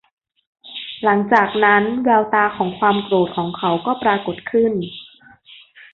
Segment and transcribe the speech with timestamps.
[1.03, 4.73] หลัจากนั้น แววตาของความโกรธของเขาก็ปรากฎขึ้น